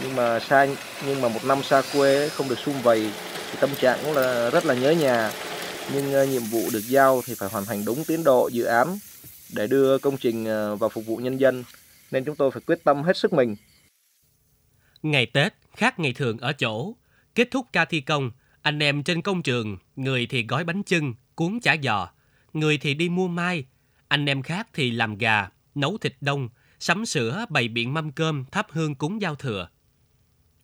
nhưng 0.01 0.15
mà 0.15 0.39
xa 0.39 0.67
nhưng 1.07 1.21
mà 1.21 1.29
một 1.29 1.45
năm 1.45 1.63
xa 1.63 1.81
quê 1.93 2.29
không 2.29 2.49
được 2.49 2.59
sum 2.59 2.81
vầy 2.81 3.11
thì 3.51 3.57
tâm 3.59 3.69
trạng 3.79 3.99
cũng 4.03 4.13
là 4.13 4.49
rất 4.49 4.65
là 4.65 4.73
nhớ 4.73 4.91
nhà. 4.91 5.31
Nhưng 5.93 6.13
ờ, 6.13 6.25
nhiệm 6.25 6.41
vụ 6.41 6.69
được 6.73 6.83
giao 6.87 7.21
thì 7.25 7.33
phải 7.35 7.49
hoàn 7.49 7.65
thành 7.65 7.85
đúng 7.85 8.03
tiến 8.03 8.23
độ 8.23 8.47
dự 8.47 8.63
án 8.63 8.97
để 9.55 9.67
đưa 9.67 9.97
công 9.97 10.17
trình 10.17 10.45
ờ, 10.45 10.75
vào 10.75 10.89
phục 10.89 11.05
vụ 11.05 11.17
nhân 11.17 11.39
dân 11.39 11.63
nên 12.11 12.25
chúng 12.25 12.35
tôi 12.35 12.51
phải 12.51 12.61
quyết 12.67 12.83
tâm 12.83 13.03
hết 13.03 13.17
sức 13.17 13.33
mình. 13.33 13.55
Ngày 15.03 15.25
Tết 15.25 15.53
khác 15.75 15.99
ngày 15.99 16.13
thường 16.13 16.37
ở 16.37 16.53
chỗ, 16.53 16.95
kết 17.35 17.47
thúc 17.51 17.65
ca 17.73 17.85
thi 17.85 18.01
công, 18.01 18.31
anh 18.61 18.83
em 18.83 19.03
trên 19.03 19.21
công 19.21 19.43
trường, 19.43 19.77
người 19.95 20.27
thì 20.29 20.45
gói 20.47 20.63
bánh 20.63 20.83
chưng, 20.83 21.13
cuốn 21.35 21.59
chả 21.59 21.75
giò, 21.83 22.09
người 22.53 22.77
thì 22.77 22.93
đi 22.93 23.09
mua 23.09 23.27
mai, 23.27 23.65
anh 24.07 24.25
em 24.25 24.41
khác 24.41 24.67
thì 24.73 24.91
làm 24.91 25.17
gà, 25.17 25.49
nấu 25.75 25.97
thịt 25.97 26.15
đông, 26.21 26.49
sắm 26.83 27.05
sữa, 27.05 27.45
bày 27.49 27.67
biện 27.67 27.93
mâm 27.93 28.11
cơm, 28.11 28.45
thắp 28.51 28.67
hương 28.69 28.95
cúng 28.95 29.21
giao 29.21 29.35
thừa. 29.35 29.67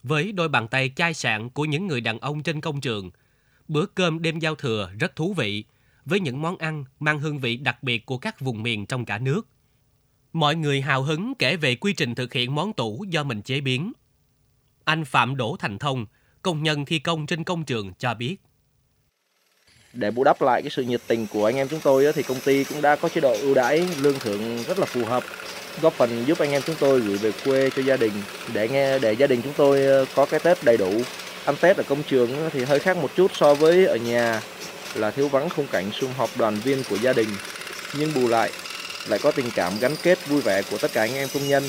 Với 0.03 0.31
đôi 0.31 0.49
bàn 0.49 0.67
tay 0.67 0.91
chai 0.95 1.13
sạn 1.13 1.49
của 1.49 1.65
những 1.65 1.87
người 1.87 2.01
đàn 2.01 2.19
ông 2.19 2.43
trên 2.43 2.61
công 2.61 2.81
trường, 2.81 3.11
bữa 3.67 3.85
cơm 3.85 4.21
đêm 4.21 4.39
giao 4.39 4.55
thừa 4.55 4.91
rất 4.99 5.15
thú 5.15 5.33
vị, 5.33 5.63
với 6.05 6.19
những 6.19 6.41
món 6.41 6.57
ăn 6.57 6.85
mang 6.99 7.19
hương 7.19 7.39
vị 7.39 7.57
đặc 7.57 7.83
biệt 7.83 8.05
của 8.05 8.17
các 8.17 8.39
vùng 8.39 8.63
miền 8.63 8.85
trong 8.85 9.05
cả 9.05 9.17
nước. 9.17 9.47
Mọi 10.33 10.55
người 10.55 10.81
hào 10.81 11.03
hứng 11.03 11.33
kể 11.39 11.55
về 11.55 11.75
quy 11.75 11.93
trình 11.93 12.15
thực 12.15 12.33
hiện 12.33 12.55
món 12.55 12.73
tủ 12.73 13.05
do 13.09 13.23
mình 13.23 13.41
chế 13.41 13.61
biến. 13.61 13.93
Anh 14.83 15.05
Phạm 15.05 15.37
Đỗ 15.37 15.55
Thành 15.59 15.77
Thông, 15.77 16.05
công 16.41 16.63
nhân 16.63 16.85
thi 16.85 16.99
công 16.99 17.25
trên 17.25 17.43
công 17.43 17.63
trường 17.63 17.93
cho 17.93 18.13
biết. 18.13 18.37
để 19.93 20.11
bù 20.11 20.23
đắp 20.23 20.41
lại 20.41 20.61
cái 20.61 20.69
sự 20.69 20.83
nhiệt 20.83 21.01
tình 21.07 21.27
của 21.33 21.45
anh 21.45 21.55
em 21.55 21.67
chúng 21.67 21.79
tôi 21.83 22.13
thì 22.15 22.23
công 22.23 22.39
ty 22.45 22.63
cũng 22.63 22.81
đã 22.81 22.95
có 22.95 23.09
chế 23.09 23.21
độ 23.21 23.35
ưu 23.41 23.53
đãi 23.53 23.87
lương 23.99 24.19
thưởng 24.19 24.63
rất 24.63 24.79
là 24.79 24.85
phù 24.85 25.05
hợp 25.05 25.23
góp 25.81 25.93
phần 25.93 26.23
giúp 26.27 26.39
anh 26.39 26.51
em 26.51 26.61
chúng 26.65 26.75
tôi 26.79 26.99
gửi 26.99 27.17
về 27.17 27.31
quê 27.45 27.69
cho 27.75 27.81
gia 27.81 27.97
đình 27.97 28.11
để 28.53 28.67
nghe, 28.67 28.99
để 28.99 29.13
gia 29.13 29.27
đình 29.27 29.41
chúng 29.41 29.53
tôi 29.57 29.85
ờ, 29.85 30.05
có 30.15 30.25
cái 30.25 30.39
Tết 30.39 30.63
đầy 30.63 30.77
đủ. 30.77 30.91
Ăn 31.45 31.55
Tết 31.61 31.77
ở 31.77 31.83
công 31.83 32.03
trường 32.03 32.49
thì 32.53 32.63
hơi 32.63 32.79
khác 32.79 32.97
một 32.97 33.11
chút 33.15 33.31
so 33.35 33.53
với 33.53 33.85
ở 33.85 33.95
nhà, 33.95 34.41
là 34.95 35.11
thiếu 35.11 35.27
vắng 35.27 35.49
khung 35.49 35.67
cảnh 35.67 35.91
sum 35.91 36.11
họp 36.17 36.29
đoàn 36.37 36.55
viên 36.55 36.83
của 36.89 36.95
gia 36.95 37.13
đình. 37.13 37.29
Nhưng 37.97 38.13
bù 38.13 38.27
lại 38.27 38.51
lại 39.07 39.19
có 39.23 39.31
tình 39.31 39.51
cảm 39.55 39.73
gắn 39.79 39.95
kết 40.03 40.27
vui 40.27 40.41
vẻ 40.41 40.61
của 40.71 40.77
tất 40.77 40.91
cả 40.93 41.01
anh 41.01 41.15
em 41.15 41.27
công 41.33 41.47
nhân, 41.47 41.63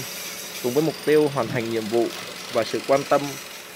cùng 0.62 0.72
với 0.72 0.82
mục 0.82 0.94
tiêu 1.04 1.30
hoàn 1.34 1.46
thành 1.46 1.70
nhiệm 1.70 1.84
vụ 1.84 2.06
và 2.52 2.64
sự 2.64 2.80
quan 2.88 3.00
tâm, 3.08 3.20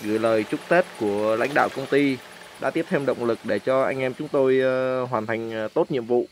gửi 0.02 0.18
lời 0.18 0.44
chúc 0.44 0.60
Tết 0.68 0.84
của 1.00 1.36
lãnh 1.36 1.54
đạo 1.54 1.68
công 1.68 1.86
ty 1.86 2.16
đã 2.60 2.70
tiếp 2.70 2.86
thêm 2.88 3.06
động 3.06 3.24
lực 3.24 3.38
để 3.44 3.58
cho 3.58 3.82
anh 3.82 4.00
em 4.00 4.14
chúng 4.14 4.28
tôi 4.28 4.60
ờ, 4.60 5.04
hoàn 5.04 5.26
thành 5.26 5.52
ờ, 5.52 5.68
tốt 5.74 5.90
nhiệm 5.90 6.06
vụ. 6.06 6.26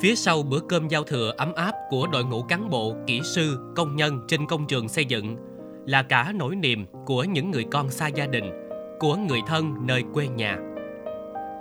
Phía 0.00 0.14
sau 0.14 0.42
bữa 0.42 0.60
cơm 0.68 0.88
giao 0.88 1.04
thừa 1.04 1.32
ấm 1.36 1.52
áp 1.54 1.72
của 1.90 2.06
đội 2.12 2.24
ngũ 2.24 2.42
cán 2.42 2.70
bộ, 2.70 2.96
kỹ 3.06 3.20
sư, 3.34 3.72
công 3.76 3.96
nhân 3.96 4.20
trên 4.28 4.46
công 4.46 4.66
trường 4.66 4.88
xây 4.88 5.04
dựng 5.04 5.36
là 5.86 6.02
cả 6.02 6.32
nỗi 6.34 6.56
niềm 6.56 6.86
của 7.06 7.24
những 7.24 7.50
người 7.50 7.64
con 7.70 7.90
xa 7.90 8.06
gia 8.06 8.26
đình, 8.26 8.44
của 8.98 9.16
người 9.16 9.40
thân 9.46 9.74
nơi 9.86 10.04
quê 10.12 10.28
nhà. 10.28 10.58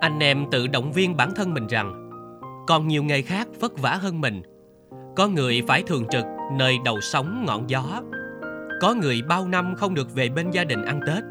Anh 0.01 0.19
em 0.19 0.45
tự 0.51 0.67
động 0.67 0.91
viên 0.91 1.17
bản 1.17 1.31
thân 1.35 1.53
mình 1.53 1.67
rằng 1.67 2.09
còn 2.67 2.87
nhiều 2.87 3.03
nghề 3.03 3.21
khác 3.21 3.47
vất 3.59 3.77
vả 3.77 3.95
hơn 4.01 4.21
mình. 4.21 4.41
Có 5.15 5.27
người 5.27 5.61
phải 5.67 5.83
thường 5.83 6.05
trực 6.11 6.25
nơi 6.57 6.77
đầu 6.85 7.01
sóng 7.01 7.45
ngọn 7.47 7.69
gió. 7.69 8.01
Có 8.81 8.93
người 8.93 9.21
bao 9.27 9.47
năm 9.47 9.73
không 9.77 9.93
được 9.93 10.15
về 10.15 10.29
bên 10.29 10.51
gia 10.51 10.63
đình 10.63 10.85
ăn 10.85 10.99
Tết. 11.07 11.23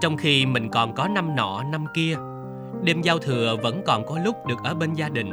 Trong 0.00 0.16
khi 0.16 0.46
mình 0.46 0.68
còn 0.70 0.94
có 0.94 1.08
năm 1.08 1.36
nọ 1.36 1.62
năm 1.72 1.84
kia, 1.94 2.16
đêm 2.84 3.02
giao 3.02 3.18
thừa 3.18 3.56
vẫn 3.62 3.82
còn 3.86 4.06
có 4.06 4.18
lúc 4.24 4.36
được 4.46 4.58
ở 4.64 4.74
bên 4.74 4.94
gia 4.94 5.08
đình, 5.08 5.30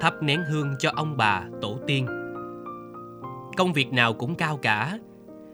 thắp 0.00 0.22
nén 0.22 0.44
hương 0.44 0.74
cho 0.78 0.92
ông 0.96 1.16
bà, 1.16 1.42
tổ 1.60 1.78
tiên. 1.86 2.06
Công 3.56 3.72
việc 3.72 3.92
nào 3.92 4.14
cũng 4.14 4.34
cao 4.34 4.56
cả. 4.62 4.98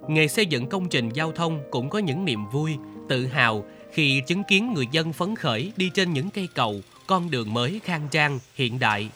Nghề 0.08 0.28
xây 0.28 0.46
dựng 0.46 0.68
công 0.68 0.88
trình 0.88 1.08
giao 1.08 1.32
thông 1.32 1.62
cũng 1.70 1.90
có 1.90 1.98
những 1.98 2.24
niềm 2.24 2.46
vui, 2.52 2.76
tự 3.08 3.26
hào 3.26 3.64
khi 3.92 4.22
chứng 4.26 4.42
kiến 4.44 4.72
người 4.74 4.86
dân 4.90 5.12
phấn 5.12 5.36
khởi 5.36 5.72
đi 5.76 5.90
trên 5.94 6.12
những 6.12 6.30
cây 6.30 6.48
cầu, 6.54 6.80
con 7.06 7.30
đường 7.30 7.54
mới 7.54 7.80
khang 7.84 8.08
trang, 8.10 8.38
hiện 8.54 8.78
đại. 8.78 9.10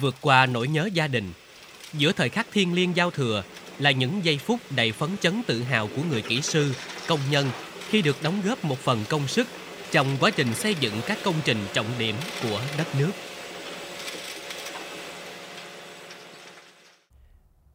Vượt 0.00 0.14
qua 0.20 0.46
nỗi 0.46 0.68
nhớ 0.68 0.88
gia 0.92 1.08
đình, 1.08 1.32
giữa 1.92 2.12
thời 2.12 2.28
khắc 2.28 2.46
thiên 2.52 2.74
liêng 2.74 2.96
giao 2.96 3.10
thừa 3.10 3.42
là 3.78 3.90
những 3.90 4.24
giây 4.24 4.38
phút 4.38 4.60
đầy 4.76 4.92
phấn 4.92 5.10
chấn 5.20 5.42
tự 5.46 5.62
hào 5.62 5.88
của 5.96 6.02
người 6.10 6.22
kỹ 6.22 6.40
sư, 6.42 6.74
công 7.08 7.20
nhân 7.30 7.46
khi 7.88 8.02
được 8.02 8.16
đóng 8.22 8.40
góp 8.44 8.64
một 8.64 8.78
phần 8.78 9.04
công 9.08 9.26
sức 9.26 9.46
trong 9.90 10.06
quá 10.20 10.30
trình 10.30 10.54
xây 10.54 10.74
dựng 10.80 10.94
các 11.06 11.18
công 11.24 11.34
trình 11.44 11.58
trọng 11.72 11.86
điểm 11.98 12.14
của 12.42 12.60
đất 12.78 12.86
nước. 12.98 13.10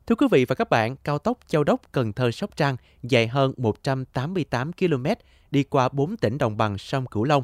Thưa 0.07 0.15
quý 0.15 0.27
vị 0.31 0.45
và 0.45 0.55
các 0.55 0.69
bạn, 0.69 0.95
cao 0.95 1.19
tốc 1.19 1.39
Châu 1.47 1.63
Đốc 1.63 1.81
Cần 1.91 2.13
Thơ 2.13 2.31
Sóc 2.31 2.57
Trăng 2.57 2.75
dài 3.03 3.27
hơn 3.27 3.53
188 3.57 4.73
km 4.73 5.05
đi 5.51 5.63
qua 5.63 5.89
4 5.89 6.17
tỉnh 6.17 6.37
đồng 6.37 6.57
bằng 6.57 6.77
sông 6.77 7.05
Cửu 7.05 7.23
Long. 7.23 7.43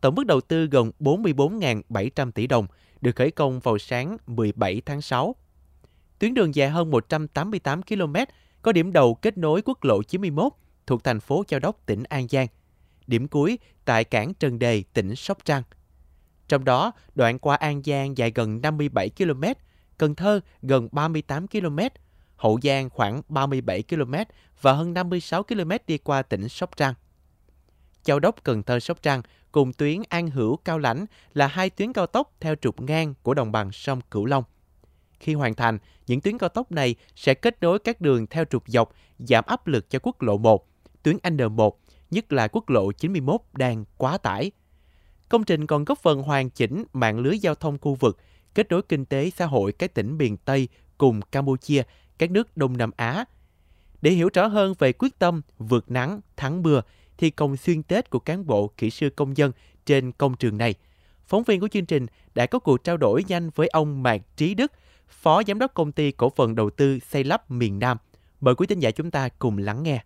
Tổng 0.00 0.14
mức 0.14 0.26
đầu 0.26 0.40
tư 0.40 0.66
gần 0.66 0.90
44.700 1.00 2.30
tỷ 2.30 2.46
đồng, 2.46 2.66
được 3.00 3.16
khởi 3.16 3.30
công 3.30 3.60
vào 3.60 3.78
sáng 3.78 4.16
17 4.26 4.82
tháng 4.86 5.02
6. 5.02 5.34
Tuyến 6.18 6.34
đường 6.34 6.54
dài 6.54 6.70
hơn 6.70 6.90
188 6.90 7.82
km, 7.82 8.14
có 8.62 8.72
điểm 8.72 8.92
đầu 8.92 9.14
kết 9.14 9.38
nối 9.38 9.62
quốc 9.62 9.84
lộ 9.84 10.02
91 10.02 10.52
thuộc 10.86 11.04
thành 11.04 11.20
phố 11.20 11.44
Châu 11.46 11.60
Đốc, 11.60 11.86
tỉnh 11.86 12.02
An 12.02 12.28
Giang. 12.28 12.46
Điểm 13.06 13.28
cuối 13.28 13.58
tại 13.84 14.04
cảng 14.04 14.34
Trần 14.34 14.58
Đề, 14.58 14.84
tỉnh 14.92 15.16
Sóc 15.16 15.38
Trăng. 15.44 15.62
Trong 16.48 16.64
đó, 16.64 16.92
đoạn 17.14 17.38
qua 17.38 17.56
An 17.56 17.82
Giang 17.84 18.18
dài 18.18 18.32
gần 18.34 18.60
57 18.62 19.10
km, 19.10 19.44
Cần 19.98 20.14
Thơ 20.14 20.40
gần 20.62 20.88
38 20.92 21.48
km, 21.48 21.78
Hậu 22.36 22.58
Giang 22.62 22.90
khoảng 22.90 23.22
37 23.28 23.82
km 23.82 24.14
và 24.60 24.72
hơn 24.72 24.94
56 24.94 25.42
km 25.42 25.70
đi 25.86 25.98
qua 25.98 26.22
tỉnh 26.22 26.48
Sóc 26.48 26.76
Trăng. 26.76 26.94
Châu 28.02 28.20
Đốc 28.20 28.44
Cần 28.44 28.62
Thơ 28.62 28.80
Sóc 28.80 29.02
Trăng 29.02 29.22
cùng 29.52 29.72
tuyến 29.72 30.02
An 30.08 30.30
Hữu 30.30 30.56
Cao 30.56 30.78
Lãnh 30.78 31.06
là 31.34 31.46
hai 31.46 31.70
tuyến 31.70 31.92
cao 31.92 32.06
tốc 32.06 32.34
theo 32.40 32.54
trục 32.54 32.80
ngang 32.80 33.14
của 33.22 33.34
đồng 33.34 33.52
bằng 33.52 33.72
sông 33.72 34.00
Cửu 34.10 34.24
Long. 34.24 34.44
Khi 35.20 35.34
hoàn 35.34 35.54
thành, 35.54 35.78
những 36.06 36.20
tuyến 36.20 36.38
cao 36.38 36.48
tốc 36.48 36.72
này 36.72 36.94
sẽ 37.14 37.34
kết 37.34 37.56
nối 37.60 37.78
các 37.78 38.00
đường 38.00 38.26
theo 38.26 38.44
trục 38.44 38.62
dọc, 38.66 38.92
giảm 39.18 39.44
áp 39.46 39.66
lực 39.66 39.90
cho 39.90 39.98
quốc 40.02 40.22
lộ 40.22 40.38
1, 40.38 40.68
tuyến 41.02 41.16
N1, 41.16 41.70
nhất 42.10 42.32
là 42.32 42.48
quốc 42.48 42.70
lộ 42.70 42.92
91 42.92 43.40
đang 43.52 43.84
quá 43.96 44.18
tải. 44.18 44.50
Công 45.28 45.44
trình 45.44 45.66
còn 45.66 45.84
góp 45.84 45.98
phần 45.98 46.22
hoàn 46.22 46.50
chỉnh 46.50 46.84
mạng 46.92 47.18
lưới 47.18 47.38
giao 47.38 47.54
thông 47.54 47.78
khu 47.78 47.94
vực, 47.94 48.18
kết 48.54 48.70
nối 48.70 48.82
kinh 48.82 49.04
tế 49.04 49.30
xã 49.30 49.46
hội 49.46 49.72
các 49.72 49.94
tỉnh 49.94 50.18
miền 50.18 50.36
Tây 50.36 50.68
cùng 50.98 51.20
Campuchia, 51.32 51.82
các 52.18 52.30
nước 52.30 52.56
Đông 52.56 52.76
Nam 52.76 52.90
Á. 52.96 53.24
Để 54.02 54.10
hiểu 54.10 54.28
rõ 54.34 54.46
hơn 54.46 54.74
về 54.78 54.92
quyết 54.92 55.18
tâm 55.18 55.42
vượt 55.58 55.90
nắng, 55.90 56.20
thắng 56.36 56.62
mưa, 56.62 56.82
thi 57.18 57.30
công 57.30 57.56
xuyên 57.56 57.82
Tết 57.82 58.10
của 58.10 58.18
cán 58.18 58.46
bộ 58.46 58.70
kỹ 58.76 58.90
sư 58.90 59.10
công 59.16 59.36
dân 59.36 59.52
trên 59.86 60.12
công 60.12 60.36
trường 60.36 60.58
này, 60.58 60.74
phóng 61.26 61.42
viên 61.42 61.60
của 61.60 61.68
chương 61.68 61.86
trình 61.86 62.06
đã 62.34 62.46
có 62.46 62.58
cuộc 62.58 62.84
trao 62.84 62.96
đổi 62.96 63.24
nhanh 63.28 63.50
với 63.54 63.68
ông 63.68 64.02
Mạc 64.02 64.22
Trí 64.36 64.54
Đức, 64.54 64.72
Phó 65.08 65.42
Giám 65.46 65.58
đốc 65.58 65.74
Công 65.74 65.92
ty 65.92 66.12
Cổ 66.12 66.32
phần 66.36 66.54
Đầu 66.54 66.70
tư 66.70 66.98
Xây 66.98 67.24
lắp 67.24 67.50
miền 67.50 67.78
Nam. 67.78 67.96
Mời 68.40 68.54
quý 68.54 68.66
tín 68.66 68.78
giả 68.78 68.90
chúng 68.90 69.10
ta 69.10 69.28
cùng 69.28 69.58
lắng 69.58 69.82
nghe. 69.82 70.02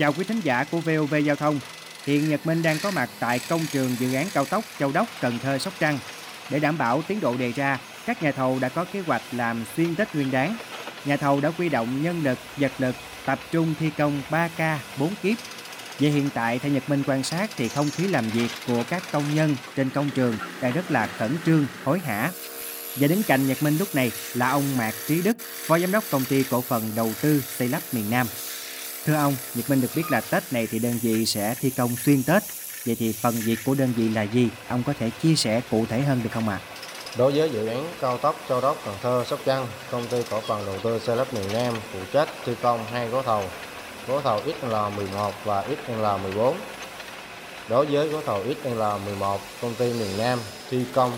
Chào 0.00 0.12
quý 0.12 0.24
thính 0.24 0.40
giả 0.44 0.64
của 0.64 0.80
VOV 0.80 1.14
Giao 1.24 1.36
thông. 1.36 1.60
Hiện 2.06 2.28
Nhật 2.28 2.46
Minh 2.46 2.62
đang 2.62 2.78
có 2.82 2.90
mặt 2.90 3.10
tại 3.18 3.40
công 3.48 3.66
trường 3.72 3.96
dự 3.98 4.14
án 4.14 4.26
cao 4.34 4.44
tốc 4.44 4.64
Châu 4.78 4.92
Đốc 4.92 5.08
Cần 5.20 5.38
Thơ 5.42 5.58
Sóc 5.58 5.74
Trăng. 5.80 5.98
Để 6.50 6.58
đảm 6.58 6.78
bảo 6.78 7.02
tiến 7.02 7.20
độ 7.20 7.36
đề 7.36 7.52
ra, 7.52 7.78
các 8.06 8.22
nhà 8.22 8.32
thầu 8.32 8.58
đã 8.58 8.68
có 8.68 8.84
kế 8.84 9.00
hoạch 9.00 9.22
làm 9.32 9.64
xuyên 9.76 9.94
Tết 9.94 10.14
Nguyên 10.14 10.30
đáng. 10.30 10.56
Nhà 11.04 11.16
thầu 11.16 11.40
đã 11.40 11.50
quy 11.50 11.68
động 11.68 12.02
nhân 12.02 12.22
lực, 12.24 12.38
vật 12.56 12.72
lực, 12.78 12.94
tập 13.26 13.38
trung 13.50 13.74
thi 13.80 13.90
công 13.98 14.22
3K, 14.30 14.76
4 14.98 15.14
kiếp. 15.22 15.36
Về 15.98 16.08
hiện 16.08 16.30
tại, 16.34 16.58
theo 16.58 16.72
Nhật 16.72 16.90
Minh 16.90 17.02
quan 17.06 17.22
sát 17.22 17.50
thì 17.56 17.68
không 17.68 17.90
khí 17.90 18.08
làm 18.08 18.28
việc 18.28 18.50
của 18.66 18.84
các 18.90 19.02
công 19.12 19.34
nhân 19.34 19.56
trên 19.76 19.90
công 19.90 20.10
trường 20.10 20.36
đang 20.60 20.72
rất 20.72 20.90
là 20.90 21.06
khẩn 21.06 21.36
trương, 21.46 21.66
hối 21.84 21.98
hả. 21.98 22.30
Và 22.96 23.08
đứng 23.08 23.22
cạnh 23.22 23.48
Nhật 23.48 23.62
Minh 23.62 23.78
lúc 23.78 23.94
này 23.94 24.12
là 24.34 24.50
ông 24.50 24.76
Mạc 24.76 24.92
Trí 25.06 25.22
Đức, 25.22 25.36
Phó 25.66 25.78
Giám 25.78 25.92
đốc 25.92 26.04
Công 26.10 26.24
ty 26.24 26.42
Cổ 26.42 26.60
phần 26.60 26.92
Đầu 26.96 27.12
tư 27.22 27.42
Xây 27.58 27.68
lắp 27.68 27.80
miền 27.92 28.10
Nam. 28.10 28.26
Thưa 29.04 29.14
ông, 29.14 29.36
Nhật 29.54 29.70
Minh 29.70 29.80
được 29.80 29.90
biết 29.96 30.10
là 30.10 30.20
Tết 30.20 30.42
này 30.52 30.68
thì 30.70 30.78
đơn 30.78 30.98
vị 31.02 31.26
sẽ 31.26 31.54
thi 31.60 31.70
công 31.70 31.96
xuyên 31.96 32.22
Tết. 32.22 32.42
Vậy 32.86 32.96
thì 32.98 33.12
phần 33.12 33.34
việc 33.44 33.58
của 33.64 33.74
đơn 33.74 33.92
vị 33.96 34.08
là 34.08 34.22
gì? 34.22 34.48
Ông 34.68 34.82
có 34.86 34.92
thể 34.98 35.10
chia 35.22 35.34
sẻ 35.36 35.60
cụ 35.70 35.86
thể 35.88 36.00
hơn 36.00 36.20
được 36.24 36.30
không 36.32 36.48
ạ? 36.48 36.60
À? 36.64 36.66
Đối 37.16 37.32
với 37.32 37.50
dự 37.50 37.66
án 37.66 37.92
cao 38.00 38.18
tốc 38.18 38.36
Châu 38.48 38.60
Đốc 38.60 38.82
Cần 38.84 38.94
Thơ 39.02 39.24
Sóc 39.26 39.40
Trăng, 39.44 39.66
công 39.90 40.06
ty 40.06 40.22
cổ 40.30 40.40
phần 40.40 40.66
đầu 40.66 40.78
tư 40.82 40.98
xe 40.98 41.14
lắp 41.14 41.34
miền 41.34 41.52
Nam 41.52 41.74
phụ 41.92 41.98
trách 42.12 42.28
thi 42.46 42.52
công 42.62 42.84
hai 42.92 43.08
gói 43.08 43.22
thầu, 43.26 43.44
gói 44.08 44.20
thầu 44.24 44.40
XL11 44.62 45.30
và 45.44 45.64
XL14. 45.86 46.54
Đối 47.68 47.86
với 47.86 48.08
gói 48.08 48.22
thầu 48.26 48.44
XL11, 48.44 49.38
công 49.62 49.74
ty 49.74 49.92
miền 49.92 50.18
Nam 50.18 50.38
thi 50.70 50.84
công 50.94 51.12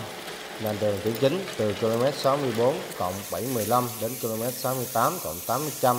nền 0.63 0.75
đường 0.81 0.99
tuyến 1.03 1.13
chính 1.21 1.45
từ 1.57 1.73
km 1.73 2.03
64 2.17 2.75
cộng 2.97 3.13
715 3.31 3.87
đến 4.01 4.11
km 4.21 4.43
68 4.51 5.13
cộng 5.23 5.39
800 5.47 5.95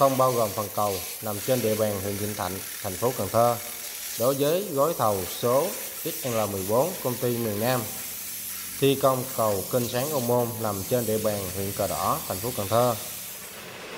không 0.00 0.18
bao 0.18 0.32
gồm 0.32 0.50
phần 0.56 0.68
cầu 0.76 0.94
nằm 1.22 1.36
trên 1.46 1.62
địa 1.62 1.74
bàn 1.74 2.00
huyện 2.02 2.16
Vĩnh 2.16 2.34
Thạnh, 2.34 2.52
thành 2.82 2.92
phố 2.92 3.12
Cần 3.18 3.28
Thơ. 3.32 3.56
Đối 4.18 4.34
với 4.34 4.64
gói 4.72 4.94
thầu 4.98 5.22
số 5.40 5.66
XL14 6.04 6.88
công 7.04 7.14
ty 7.14 7.28
miền 7.28 7.60
Nam 7.60 7.80
thi 8.80 8.98
công 9.02 9.24
cầu 9.36 9.64
kênh 9.72 9.88
sáng 9.88 10.12
Ô 10.12 10.20
Môn 10.20 10.48
nằm 10.62 10.82
trên 10.90 11.06
địa 11.06 11.18
bàn 11.18 11.50
huyện 11.56 11.72
Cờ 11.72 11.86
Đỏ, 11.86 12.18
thành 12.28 12.36
phố 12.36 12.52
Cần 12.56 12.68
Thơ. 12.68 12.94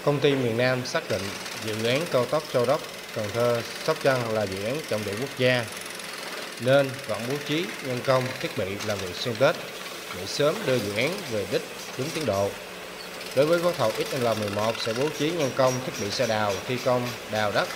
Công 0.05 0.21
ty 0.21 0.35
miền 0.35 0.57
Nam 0.57 0.87
xác 0.87 1.11
định 1.11 1.23
dự 1.67 1.85
án 1.85 2.07
cao 2.13 2.25
tốc 2.25 2.43
Châu 2.53 2.67
Đốc, 2.67 2.81
Cần 3.15 3.27
Thơ, 3.35 3.63
Sóc 3.87 3.97
Trăng 4.03 4.35
là 4.35 4.43
dự 4.43 4.65
án 4.65 4.81
trọng 4.89 5.05
điểm 5.05 5.17
quốc 5.21 5.39
gia 5.39 5.65
nên 6.61 6.91
vẫn 7.09 7.21
bố 7.29 7.35
trí 7.49 7.65
nhân 7.87 8.01
công 8.07 8.25
thiết 8.41 8.59
bị 8.59 8.67
làm 8.87 8.99
việc 8.99 9.17
xuyên 9.17 9.37
Tết 9.37 9.57
để 10.17 10.27
sớm 10.27 10.55
đưa 10.67 10.79
dự 10.79 10.97
án 10.97 11.17
về 11.31 11.47
đích 11.53 11.63
đúng 11.99 12.11
tiến 12.15 12.27
độ. 12.27 12.51
Đối 13.37 13.47
với 13.47 13.59
gói 13.59 13.73
thầu 13.79 13.91
XL11 13.91 14.73
sẽ 14.79 14.95
bố 14.99 15.09
trí 15.19 15.31
nhân 15.31 15.51
công 15.57 15.75
thiết 15.87 15.93
bị 16.01 16.11
xe 16.11 16.27
đào 16.27 16.53
thi 16.69 16.79
công 16.85 17.09
đào 17.31 17.53
đất 17.53 17.69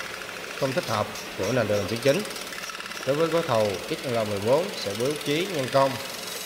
không 0.61 0.73
thích 0.73 0.89
hợp 0.89 1.07
của 1.39 1.53
nền 1.53 1.69
đường 1.69 1.85
tuyến 1.89 2.01
chính. 2.01 2.23
Đối 3.07 3.17
với 3.17 3.27
gói 3.27 3.43
thầu 3.49 3.69
XL14 3.91 4.65
sẽ 4.77 4.95
bố 5.01 5.07
trí 5.25 5.47
nhân 5.55 5.67
công 5.73 5.91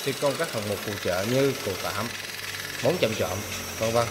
thi 0.04 0.12
công 0.20 0.32
các 0.38 0.52
hạng 0.52 0.68
mục 0.68 0.78
phụ 0.78 0.92
trợ 1.04 1.24
như 1.30 1.52
cột 1.66 1.74
tạm, 1.82 2.06
móng 2.84 2.96
chạm 3.00 3.10
trộm, 3.14 3.38
vân 3.78 3.92
vân. 3.92 4.06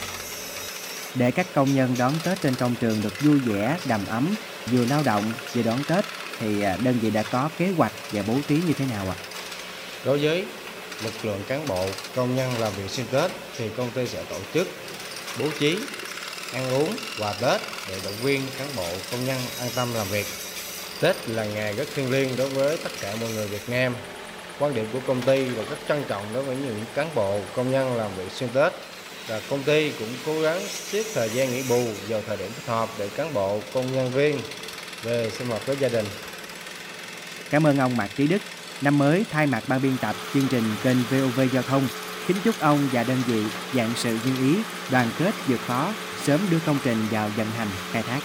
Để 1.15 1.32
các 1.32 1.48
công 1.53 1.75
nhân 1.75 1.96
đón 1.98 2.13
Tết 2.24 2.41
trên 2.41 2.56
công 2.56 2.75
trường 2.82 3.01
được 3.01 3.22
vui 3.22 3.39
vẻ, 3.39 3.77
đầm 3.86 4.06
ấm, 4.10 4.36
vừa 4.72 4.86
lao 4.86 5.03
động 5.06 5.24
vừa 5.53 5.62
đón 5.62 5.84
Tết 5.84 6.06
thì 6.39 6.62
à, 6.62 6.77
đơn 6.84 7.00
vị 7.01 7.10
đã 7.10 7.24
có 7.24 7.50
kế 7.58 7.68
hoạch 7.77 7.91
và 8.12 8.24
bố 8.27 8.36
trí 8.48 8.56
như 8.56 8.74
thế 8.74 8.86
nào 8.86 9.06
ạ? 9.10 9.15
À? 9.18 9.24
Đối 10.06 10.18
với 10.18 10.46
lực 11.03 11.25
lượng 11.25 11.41
cán 11.48 11.68
bộ, 11.68 11.86
công 12.15 12.36
nhân 12.36 12.51
làm 12.60 12.74
việc 12.74 12.89
xuyên 12.89 13.06
Tết 13.12 13.32
thì 13.58 13.70
công 13.77 13.91
ty 13.91 14.08
sẽ 14.08 14.24
tổ 14.29 14.38
chức 14.53 14.68
bố 15.39 15.46
trí 15.60 15.77
ăn 16.53 16.74
uống, 16.74 16.96
quà 17.20 17.34
Tết 17.34 17.62
để 17.89 17.96
động 18.03 18.13
viên 18.22 18.41
cán 18.58 18.68
bộ 18.75 18.88
công 19.12 19.25
nhân 19.25 19.38
an 19.60 19.70
tâm 19.75 19.94
làm 19.94 20.08
việc. 20.08 20.25
Tết 21.01 21.29
là 21.29 21.46
ngày 21.46 21.74
rất 21.74 21.88
thiêng 21.96 22.12
liêng 22.12 22.38
đối 22.38 22.50
với 22.50 22.77
tất 22.77 22.91
cả 23.01 23.15
mọi 23.22 23.29
người 23.32 23.48
Việt 23.48 23.70
Nam. 23.70 23.96
Quan 24.60 24.75
điểm 24.75 24.86
của 24.94 25.00
công 25.08 25.22
ty 25.22 25.46
là 25.46 25.63
rất 25.70 25.77
trân 25.88 26.03
trọng 26.08 26.34
đối 26.34 26.44
với 26.44 26.56
những 26.56 26.86
cán 26.96 27.10
bộ 27.15 27.39
công 27.56 27.72
nhân 27.72 27.98
làm 27.98 28.15
việc 28.18 28.32
xuyên 28.36 28.50
Tết 28.50 28.74
và 29.27 29.41
công 29.50 29.63
ty 29.63 29.91
cũng 30.00 30.13
cố 30.25 30.41
gắng 30.41 30.62
xếp 30.91 31.03
thời 31.13 31.29
gian 31.29 31.51
nghỉ 31.51 31.63
bù 31.70 31.84
vào 32.08 32.22
thời 32.27 32.38
điểm 32.38 32.51
thích 32.56 32.68
hợp 32.68 32.89
để 32.98 33.10
cán 33.15 33.34
bộ 33.34 33.60
công 33.74 33.94
nhân 33.94 34.12
viên 34.12 34.39
về 35.03 35.32
sinh 35.38 35.48
hoạt 35.48 35.65
với 35.65 35.75
gia 35.79 35.89
đình. 35.89 36.06
Cảm 37.50 37.68
ơn 37.68 37.77
ông 37.77 37.98
Mạc 37.98 38.10
Trí 38.18 38.27
Đức. 38.27 38.41
Năm 38.81 38.98
mới 38.98 39.25
thay 39.31 39.48
mặt 39.48 39.63
ban 39.67 39.81
biên 39.81 39.98
tập 40.01 40.15
chương 40.33 40.48
trình 40.50 40.63
kênh 40.83 40.98
VOV 41.09 41.39
Giao 41.53 41.63
thông, 41.63 41.88
kính 42.27 42.38
chúc 42.43 42.55
ông 42.59 42.79
và 42.93 43.03
đơn 43.03 43.17
vị 43.27 43.43
dạng 43.74 43.91
sự 43.95 44.17
như 44.25 44.36
ý, 44.39 44.57
đoàn 44.91 45.07
kết 45.17 45.31
vượt 45.48 45.59
khó, 45.67 45.93
sớm 46.24 46.39
đưa 46.51 46.59
công 46.65 46.77
trình 46.83 46.98
vào 47.12 47.29
vận 47.38 47.48
hành 47.51 47.67
khai 47.91 48.03
thác. 48.03 48.19